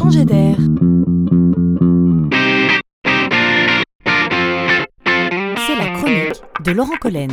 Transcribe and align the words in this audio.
changer 0.00 0.24
d'air. 0.24 0.56
C'est 5.66 5.76
la 5.76 5.90
chronique 5.94 6.42
de 6.64 6.72
Laurent 6.72 6.96
Collen. 6.98 7.30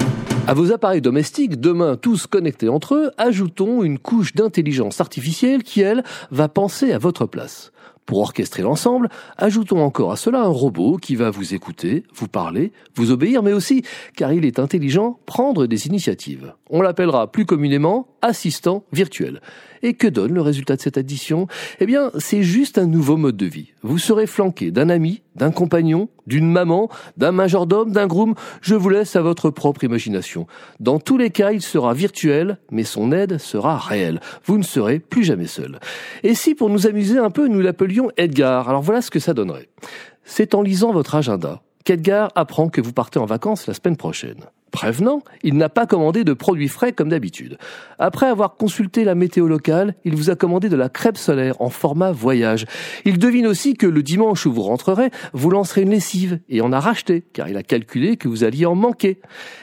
À 0.48 0.54
vos 0.54 0.74
appareils 0.74 1.02
domestiques, 1.02 1.62
demain 1.62 1.96
tous 1.96 2.28
connectés 2.28 2.68
entre 2.68 2.96
eux, 2.96 3.12
ajoutons 3.18 3.84
une 3.84 4.00
couche 4.00 4.34
d'intelligence 4.34 5.00
artificielle 5.00 5.64
qui, 5.64 5.80
elle, 5.80 6.04
va 6.32 6.50
penser 6.50 6.92
à 6.92 6.98
votre 6.98 7.26
place. 7.26 7.72
Pour 8.08 8.20
orchestrer 8.20 8.64
l'ensemble, 8.64 9.10
ajoutons 9.36 9.84
encore 9.84 10.14
à 10.14 10.16
cela 10.16 10.42
un 10.42 10.48
robot 10.48 10.96
qui 10.96 11.18
va 11.18 11.30
vous 11.30 11.54
écouter, 11.54 12.06
vous 12.16 12.30
parler, 12.30 12.72
vous 12.96 13.12
obéir, 13.12 13.44
mais 13.44 13.52
aussi, 13.52 13.84
car 14.16 14.32
il 14.32 14.46
est 14.46 14.60
intelligent, 14.60 15.20
prendre 15.26 15.68
des 15.68 15.88
initiatives. 15.88 16.54
On 16.70 16.82
l'appellera 16.82 17.30
plus 17.30 17.46
communément 17.46 18.08
assistant 18.22 18.86
virtuel. 18.94 19.42
Et 19.84 19.94
que 19.94 20.08
donne 20.08 20.34
le 20.34 20.42
résultat 20.42 20.76
de 20.76 20.82
cette 20.82 20.98
addition? 20.98 21.48
Eh 21.80 21.86
bien, 21.86 22.12
c'est 22.18 22.44
juste 22.44 22.78
un 22.78 22.88
nouveau 22.88 23.16
mode 23.16 23.38
de 23.38 23.46
vie. 23.46 23.74
Vous 23.84 24.00
serez 24.00 24.26
flanqué 24.26 24.72
d'un 24.72 24.90
ami, 24.90 25.22
d'un 25.36 25.52
compagnon, 25.52 26.10
d'une 26.26 26.52
maman, 26.52 26.90
d'un 27.16 27.32
majordome, 27.32 27.92
d'un 27.92 28.08
groom. 28.08 28.34
Je 28.62 28.74
vous 28.74 28.90
laisse 28.90 29.16
à 29.16 29.22
votre 29.22 29.52
propre 29.52 29.84
imagination. 29.84 30.48
Dans 30.80 31.00
tous 31.00 31.18
les 31.18 31.30
cas, 31.30 31.52
il 31.52 31.62
sera 31.62 31.94
virtuel, 31.94 32.58
mais 32.72 32.84
son 32.84 33.12
aide 33.12 33.38
sera 33.38 33.78
réelle. 33.78 34.20
Vous 34.46 34.58
ne 34.58 34.64
serez 34.64 35.00
plus 35.00 35.24
jamais 35.24 35.48
seul. 35.48 35.80
Et 36.24 36.34
si, 36.34 36.56
pour 36.56 36.70
nous 36.70 36.88
amuser 36.88 37.20
un 37.20 37.30
peu, 37.30 37.48
nous 37.48 37.62
l'appelions 37.62 37.97
Edgar 38.18 38.70
Alors 38.70 38.82
voilà 38.82 39.02
ce 39.02 39.12
que 39.12 39.20
ça 39.20 39.34
donnerait. 39.34 39.70
C'est 40.24 40.56
en 40.56 40.62
lisant 40.62 40.92
votre 40.92 41.16
agenda 41.16 41.62
qu'Edgar 41.84 42.32
apprend 42.36 42.70
que 42.70 42.82
vous 42.82 42.94
partez 42.94 43.20
en 43.20 43.26
vacances 43.26 43.68
la 43.68 43.74
semaine 43.74 43.98
prochaine. 43.98 44.44
Prévenant, 44.72 45.22
il 45.44 45.56
n'a 45.56 45.70
pas 45.70 45.86
commandé 45.86 46.24
de 46.24 46.34
produits 46.34 46.68
frais 46.68 46.92
comme 46.92 47.10
d'habitude. 47.10 47.58
Après 48.00 48.28
avoir 48.28 48.56
consulté 48.56 49.06
la 49.06 49.16
météo 49.16 49.48
locale, 49.48 49.96
il 50.04 50.16
vous 50.16 50.30
a 50.30 50.36
commandé 50.36 50.68
de 50.68 50.76
la 50.76 50.90
crêpe 50.90 51.18
solaire 51.18 51.62
en 51.62 51.70
format 51.70 52.12
voyage. 52.12 52.66
Il 53.06 53.18
devine 53.18 53.48
aussi 53.48 53.76
que 53.76 53.88
le 53.88 54.04
dimanche 54.04 54.46
où 54.46 54.52
vous 54.52 54.62
rentrerez, 54.62 55.10
vous 55.34 55.50
lancerez 55.50 55.84
une 55.84 55.92
lessive 55.92 56.40
et 56.50 56.60
en 56.62 56.74
a 56.74 56.80
racheté, 56.80 57.24
car 57.34 57.48
il 57.48 57.56
a 57.56 57.64
calculé 57.64 58.18
que 58.18 58.28
vous 58.28 58.44
alliez 58.44 58.66
en 58.66 58.76
manquer. 58.76 59.20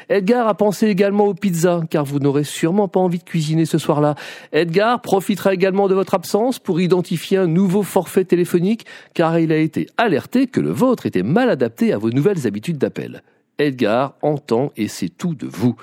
Edgar 0.08 0.48
a 0.48 0.54
pensé 0.54 0.86
également 0.86 1.26
aux 1.26 1.34
pizzas, 1.34 1.82
car 1.90 2.04
vous 2.04 2.18
n'aurez 2.18 2.44
sûrement 2.44 2.88
pas 2.88 3.00
envie 3.00 3.18
de 3.18 3.24
cuisiner 3.24 3.66
ce 3.66 3.78
soir-là. 3.78 4.14
Edgar 4.52 5.02
profitera 5.02 5.52
également 5.52 5.86
de 5.86 5.94
votre 5.94 6.14
absence 6.14 6.58
pour 6.58 6.80
identifier 6.80 7.36
un 7.36 7.46
nouveau 7.46 7.82
forfait 7.82 8.24
téléphonique, 8.24 8.86
car 9.12 9.38
il 9.38 9.52
a 9.52 9.58
été 9.58 9.86
alerté 9.98 10.46
que 10.46 10.60
le 10.60 10.70
vôtre 10.70 11.04
était 11.04 11.22
mal 11.22 11.50
adapté 11.50 11.92
à 11.92 11.98
vos 11.98 12.10
nouvelles 12.10 12.46
habitudes 12.46 12.78
d'appel. 12.78 13.22
Edgar 13.58 14.14
entend 14.22 14.72
et 14.76 14.88
sait 14.88 15.08
tout 15.08 15.34
de 15.34 15.46
vous. 15.46 15.76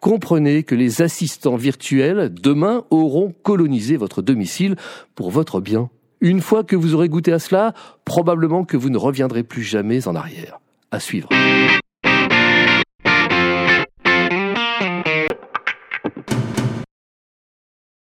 Comprenez 0.00 0.62
que 0.62 0.74
les 0.74 1.02
assistants 1.02 1.56
virtuels 1.56 2.32
demain 2.32 2.84
auront 2.90 3.34
colonisé 3.42 3.96
votre 3.96 4.22
domicile 4.22 4.76
pour 5.14 5.30
votre 5.30 5.60
bien. 5.60 5.90
Une 6.20 6.40
fois 6.40 6.64
que 6.64 6.76
vous 6.76 6.94
aurez 6.94 7.08
goûté 7.08 7.32
à 7.32 7.38
cela, 7.38 7.74
probablement 8.04 8.64
que 8.64 8.76
vous 8.76 8.90
ne 8.90 8.98
reviendrez 8.98 9.42
plus 9.42 9.62
jamais 9.62 10.06
en 10.06 10.14
arrière. 10.14 10.60
À 10.90 11.00
suivre. 11.00 11.28